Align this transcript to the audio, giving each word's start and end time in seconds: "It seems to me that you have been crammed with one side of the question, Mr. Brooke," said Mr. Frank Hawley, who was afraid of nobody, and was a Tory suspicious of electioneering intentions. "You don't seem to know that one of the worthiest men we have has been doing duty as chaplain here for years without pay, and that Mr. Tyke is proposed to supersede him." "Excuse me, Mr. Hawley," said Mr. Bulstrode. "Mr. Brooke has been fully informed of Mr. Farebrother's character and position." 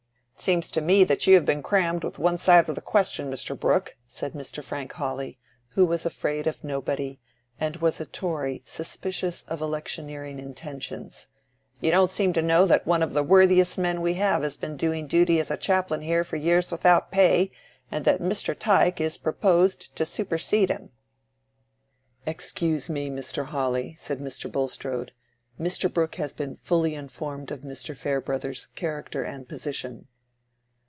"It 0.33 0.43
seems 0.43 0.71
to 0.71 0.81
me 0.81 1.03
that 1.03 1.27
you 1.27 1.35
have 1.35 1.45
been 1.45 1.61
crammed 1.61 2.03
with 2.03 2.17
one 2.17 2.39
side 2.39 2.67
of 2.67 2.73
the 2.73 2.81
question, 2.81 3.29
Mr. 3.31 3.55
Brooke," 3.55 3.95
said 4.07 4.33
Mr. 4.33 4.63
Frank 4.63 4.91
Hawley, 4.93 5.37
who 5.75 5.85
was 5.85 6.03
afraid 6.03 6.47
of 6.47 6.63
nobody, 6.63 7.19
and 7.59 7.75
was 7.77 8.01
a 8.01 8.07
Tory 8.07 8.63
suspicious 8.65 9.43
of 9.43 9.61
electioneering 9.61 10.39
intentions. 10.39 11.27
"You 11.79 11.91
don't 11.91 12.09
seem 12.09 12.33
to 12.33 12.41
know 12.41 12.65
that 12.65 12.87
one 12.87 13.03
of 13.03 13.13
the 13.13 13.21
worthiest 13.21 13.77
men 13.77 14.01
we 14.01 14.15
have 14.15 14.41
has 14.41 14.57
been 14.57 14.75
doing 14.77 15.05
duty 15.05 15.39
as 15.39 15.51
chaplain 15.59 16.01
here 16.01 16.23
for 16.23 16.37
years 16.37 16.71
without 16.71 17.11
pay, 17.11 17.51
and 17.91 18.03
that 18.05 18.19
Mr. 18.19 18.57
Tyke 18.57 18.99
is 18.99 19.19
proposed 19.19 19.95
to 19.95 20.07
supersede 20.07 20.69
him." 20.69 20.89
"Excuse 22.25 22.89
me, 22.89 23.11
Mr. 23.11 23.45
Hawley," 23.49 23.93
said 23.93 24.17
Mr. 24.19 24.51
Bulstrode. 24.51 25.11
"Mr. 25.59 25.93
Brooke 25.93 26.15
has 26.15 26.33
been 26.33 26.55
fully 26.55 26.95
informed 26.95 27.51
of 27.51 27.61
Mr. 27.61 27.95
Farebrother's 27.95 28.65
character 28.65 29.21
and 29.21 29.47
position." 29.47 30.07